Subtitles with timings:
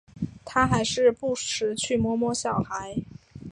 [0.43, 2.95] 他还是不时去摸摸小孩